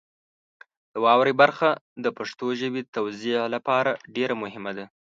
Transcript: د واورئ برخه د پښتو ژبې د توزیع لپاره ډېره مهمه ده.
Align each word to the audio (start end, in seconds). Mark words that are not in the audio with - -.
د 0.93 0.95
واورئ 1.05 1.33
برخه 1.41 1.69
د 2.03 2.05
پښتو 2.17 2.47
ژبې 2.59 2.81
د 2.83 2.87
توزیع 2.97 3.41
لپاره 3.55 3.91
ډېره 4.15 4.35
مهمه 4.43 4.71
ده. 4.77 4.85